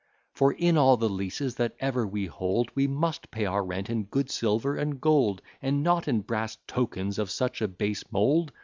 For, 0.33 0.53
in 0.53 0.79
all 0.79 0.97
the 0.97 1.07
leases 1.07 1.57
that 1.57 1.75
ever 1.79 2.07
we 2.07 2.25
hold, 2.25 2.71
We 2.73 2.87
must 2.87 3.29
pay 3.29 3.45
our 3.45 3.63
rent 3.63 3.87
in 3.87 4.05
good 4.05 4.31
silver 4.31 4.75
and 4.75 4.99
gold, 4.99 5.43
And 5.61 5.83
not 5.83 6.07
in 6.07 6.21
brass 6.21 6.57
tokens 6.65 7.19
of 7.19 7.29
such 7.29 7.61
a 7.61 7.67
base 7.67 8.11
mould. 8.11 8.51